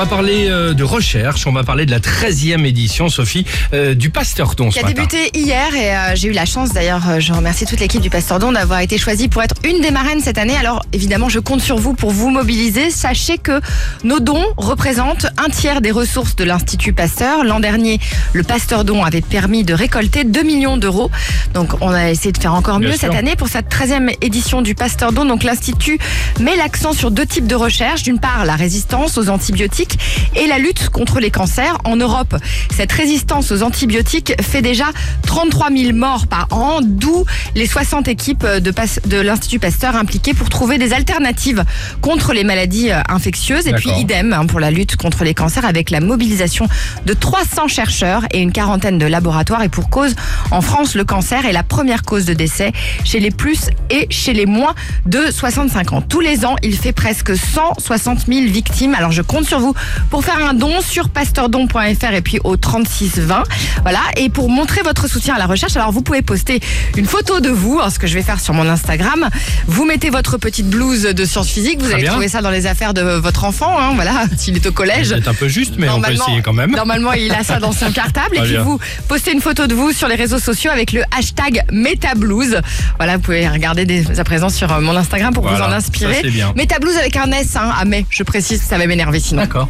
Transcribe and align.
va 0.00 0.06
parler 0.06 0.48
euh, 0.48 0.72
de 0.72 0.82
recherche, 0.82 1.46
on 1.46 1.52
va 1.52 1.62
parler 1.62 1.84
de 1.84 1.90
la 1.90 1.98
13e 1.98 2.64
édition, 2.64 3.10
Sophie, 3.10 3.44
euh, 3.74 3.94
du 3.94 4.08
Pasteur 4.08 4.54
Don 4.54 4.70
qui 4.70 4.78
a 4.78 4.82
matin. 4.82 4.94
débuté 4.94 5.30
hier 5.38 5.74
et 5.74 5.94
euh, 5.94 6.14
j'ai 6.14 6.28
eu 6.28 6.32
la 6.32 6.46
chance 6.46 6.72
d'ailleurs, 6.72 7.06
euh, 7.06 7.20
je 7.20 7.34
remercie 7.34 7.66
toute 7.66 7.80
l'équipe 7.80 8.00
du 8.00 8.08
Pasteur 8.08 8.38
Don 8.38 8.52
d'avoir 8.52 8.80
été 8.80 8.96
choisie 8.96 9.28
pour 9.28 9.42
être 9.42 9.56
une 9.62 9.82
des 9.82 9.90
marraines 9.90 10.20
cette 10.20 10.38
année. 10.38 10.56
Alors 10.56 10.82
évidemment, 10.94 11.28
je 11.28 11.38
compte 11.38 11.60
sur 11.60 11.76
vous 11.76 11.92
pour 11.92 12.12
vous 12.12 12.30
mobiliser. 12.30 12.90
Sachez 12.90 13.36
que 13.36 13.60
nos 14.02 14.20
dons 14.20 14.42
représentent 14.56 15.26
un 15.36 15.50
tiers 15.50 15.82
des 15.82 15.90
ressources 15.90 16.34
de 16.34 16.44
l'Institut 16.44 16.94
Pasteur. 16.94 17.44
L'an 17.44 17.60
dernier, 17.60 18.00
le 18.32 18.42
Pasteur 18.42 18.84
Don 18.84 19.04
avait 19.04 19.20
permis 19.20 19.64
de 19.64 19.74
récolter 19.74 20.24
2 20.24 20.42
millions 20.44 20.78
d'euros. 20.78 21.10
Donc 21.52 21.72
on 21.82 21.90
a 21.90 22.08
essayé 22.10 22.32
de 22.32 22.38
faire 22.38 22.54
encore 22.54 22.78
Bien 22.78 22.88
mieux 22.88 22.96
sûr. 22.96 23.08
cette 23.10 23.18
année 23.18 23.36
pour 23.36 23.48
cette 23.48 23.68
13e 23.70 24.14
édition 24.22 24.62
du 24.62 24.74
Pasteur 24.74 25.12
Don. 25.12 25.26
Donc 25.26 25.42
l'Institut 25.42 25.98
met 26.40 26.56
l'accent 26.56 26.94
sur 26.94 27.10
deux 27.10 27.26
types 27.26 27.46
de 27.46 27.54
recherche. 27.54 28.02
D'une 28.02 28.18
part, 28.18 28.46
la 28.46 28.56
résistance 28.56 29.18
aux 29.18 29.28
antibiotiques 29.28 29.89
et 30.36 30.46
la 30.46 30.58
lutte 30.58 30.88
contre 30.88 31.20
les 31.20 31.30
cancers. 31.30 31.78
En 31.84 31.96
Europe, 31.96 32.36
cette 32.74 32.92
résistance 32.92 33.52
aux 33.52 33.62
antibiotiques 33.62 34.34
fait 34.40 34.62
déjà 34.62 34.86
33 35.26 35.70
000 35.70 35.92
morts 35.96 36.26
par 36.26 36.48
an, 36.50 36.80
d'où 36.82 37.24
les 37.54 37.66
60 37.66 38.08
équipes 38.08 38.46
de, 38.46 39.20
l'Institut 39.20 39.58
Pasteur 39.58 39.96
impliquées 39.96 40.34
pour 40.34 40.48
trouver 40.48 40.78
des 40.78 40.92
alternatives 40.92 41.64
contre 42.00 42.32
les 42.32 42.44
maladies 42.44 42.90
euh, 42.90 43.00
infectieuses. 43.08 43.66
Et 43.66 43.72
puis 43.72 43.90
idem 43.90 44.32
hein, 44.32 44.46
pour 44.46 44.60
la 44.60 44.70
lutte 44.70 44.96
contre 44.96 45.24
les 45.24 45.34
cancers 45.34 45.64
avec 45.64 45.90
la 45.90 46.00
mobilisation 46.00 46.68
de 47.06 47.14
300 47.14 47.68
chercheurs 47.68 48.24
et 48.32 48.40
une 48.40 48.52
quarantaine 48.52 48.98
de 48.98 49.06
laboratoires. 49.06 49.62
Et 49.62 49.68
pour 49.68 49.90
cause, 49.90 50.14
en 50.50 50.60
France, 50.60 50.94
le 50.94 51.04
cancer 51.04 51.46
est 51.46 51.52
la 51.52 51.62
première 51.62 52.02
cause 52.02 52.24
de 52.24 52.34
décès 52.34 52.72
chez 53.04 53.20
les 53.20 53.30
plus 53.30 53.68
et 53.90 54.06
chez 54.10 54.32
les 54.32 54.46
moins 54.46 54.74
de 55.06 55.30
65 55.30 55.92
ans. 55.92 56.02
Tous 56.02 56.20
les 56.20 56.44
ans, 56.44 56.56
il 56.62 56.76
fait 56.76 56.92
presque 56.92 57.36
160 57.36 58.26
000 58.26 58.46
victimes. 58.46 58.94
Alors 58.94 59.12
je 59.12 59.22
compte 59.22 59.46
sur 59.46 59.60
vous 59.60 59.74
pour 60.10 60.24
faire 60.24 60.38
un 60.44 60.54
don 60.54 60.80
sur 60.80 61.08
pasteurdon.fr 61.08 62.12
et 62.14 62.22
puis 62.22 62.38
au 62.44 62.56
3620. 62.56 63.42
Voilà. 63.82 64.00
Et 64.16 64.28
pour 64.28 64.48
montrer 64.50 64.82
votre 64.82 65.08
soutien 65.08 65.34
à 65.34 65.38
la 65.38 65.46
recherche, 65.46 65.76
alors 65.76 65.92
vous 65.92 66.02
pouvez 66.02 66.22
poster 66.22 66.60
une 66.96 67.06
photo 67.06 67.40
de 67.40 67.48
vous, 67.50 67.80
hein, 67.82 67.90
ce 67.90 67.98
que 67.98 68.06
je 68.06 68.14
vais 68.14 68.22
faire 68.22 68.40
sur 68.40 68.54
mon 68.54 68.68
Instagram. 68.68 69.28
Vous 69.66 69.84
mettez 69.84 70.10
votre 70.10 70.36
petite 70.38 70.68
blouse 70.68 71.02
de 71.02 71.24
sciences 71.24 71.48
physiques. 71.48 71.78
Vous 71.80 71.86
Très 71.86 71.94
allez 71.94 72.02
bien. 72.02 72.12
trouver 72.12 72.28
ça 72.28 72.42
dans 72.42 72.50
les 72.50 72.66
affaires 72.66 72.94
de 72.94 73.02
votre 73.02 73.44
enfant. 73.44 73.78
hein, 73.78 73.92
voilà, 73.94 74.24
s'il 74.36 74.56
est 74.56 74.66
au 74.66 74.72
collège. 74.72 75.08
C'est 75.08 75.28
un 75.28 75.34
peu 75.34 75.48
juste, 75.48 75.74
mais 75.78 75.88
on 75.88 76.00
peut 76.00 76.12
essayer 76.12 76.42
quand 76.42 76.52
même. 76.52 76.70
Normalement, 76.72 77.12
il 77.12 77.32
a 77.32 77.42
ça 77.44 77.58
dans 77.58 77.72
son 77.72 77.90
cartable. 77.92 78.36
et 78.36 78.40
puis 78.40 78.50
bien. 78.52 78.62
vous 78.62 78.78
postez 79.08 79.32
une 79.32 79.40
photo 79.40 79.66
de 79.66 79.74
vous 79.74 79.92
sur 79.92 80.08
les 80.08 80.14
réseaux 80.16 80.38
sociaux 80.38 80.70
avec 80.70 80.92
le 80.92 81.02
hashtag 81.16 81.62
MetaBlues. 81.72 82.60
Voilà, 82.98 83.16
vous 83.16 83.22
pouvez 83.22 83.48
regarder 83.48 83.84
dès 83.86 84.18
à 84.18 84.24
présent 84.24 84.48
sur 84.50 84.70
euh, 84.72 84.80
mon 84.80 84.96
Instagram 84.96 85.32
pour 85.32 85.42
Voilà, 85.44 85.58
vous 85.66 85.72
en 85.72 85.74
inspirer. 85.74 86.22
MetaBlues 86.56 86.96
avec 86.98 87.16
un 87.16 87.30
S, 87.32 87.56
hein, 87.56 87.70
à 87.78 87.84
mai, 87.84 88.04
je 88.10 88.22
précise, 88.22 88.60
ça 88.62 88.76
va 88.78 88.86
m'énerver 88.86 89.20
sinon. 89.20 89.42
D'accord. 89.42 89.68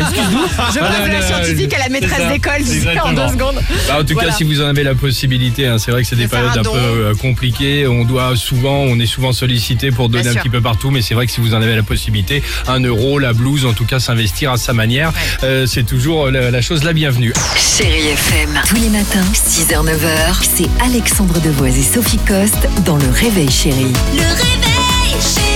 Excuse-nous. 0.00 0.46
Je 0.74 0.78
passe 0.80 1.06
de 1.06 1.12
la 1.12 1.22
scientifique 1.22 1.74
à 1.74 1.78
la 1.78 1.88
maîtresse 1.88 2.28
d'école, 2.28 2.62
en 3.04 3.12
deux 3.12 3.28
secondes. 3.32 3.60
Bah, 3.88 3.98
en 4.00 4.04
tout 4.04 4.14
Voilà. 4.14 4.30
cas, 4.30 4.36
si 4.36 4.44
vous 4.44 4.60
en 4.60 4.66
avez 4.66 4.82
la 4.84 4.94
possibilité, 4.94 5.66
hein, 5.66 5.78
c'est 5.78 5.90
vrai 5.90 6.02
que 6.02 6.08
c'est 6.08 6.16
des 6.16 6.28
périodes 6.28 6.56
un 6.58 6.62
peu 6.62 6.70
euh, 6.78 7.14
compliquées. 7.14 7.86
On 7.86 8.04
doit 8.04 8.36
souvent, 8.36 8.78
on 8.80 8.98
est 9.00 9.06
souvent 9.06 9.32
sollicité 9.32 9.90
pour 9.90 10.08
donner 10.08 10.22
Bien 10.22 10.30
un 10.30 10.34
sûr. 10.34 10.42
petit 10.42 10.48
peu 10.50 10.60
partout, 10.60 10.90
mais 10.90 11.02
c'est 11.02 11.14
vrai 11.14 11.26
que 11.26 11.32
si 11.32 11.40
vous 11.40 11.54
en 11.54 11.62
avez 11.62 11.74
la 11.76 11.82
possibilité, 11.82 12.42
un 12.68 12.80
euro, 12.80 13.18
la 13.18 13.32
blouse, 13.32 13.64
en 13.66 13.72
tout 13.72 13.84
cas, 13.84 13.98
s'investir 14.00 14.52
à 14.52 14.56
sa 14.56 14.72
manière, 14.72 15.12
euh, 15.42 15.66
c'est 15.66 15.84
toujours 15.84 16.30
la, 16.30 16.50
la 16.50 16.62
chose 16.62 16.84
la 16.84 16.92
bienvenue. 16.92 17.32
Chérie 17.56 18.08
FM. 18.08 18.60
Tous 18.68 18.76
les 18.76 18.88
matins, 18.90 19.24
6h, 19.34 19.84
9h, 19.84 20.34
c'est 20.42 20.68
Alexandre 20.84 21.40
Devoise 21.40 21.76
et 21.78 21.82
Sophie 21.82 22.18
Coste 22.26 22.68
dans 22.84 22.96
Le 22.96 23.08
Réveil 23.10 23.50
Chérie. 23.50 23.92
Le 24.14 24.22
réveil, 24.22 25.20
chérie 25.20 25.49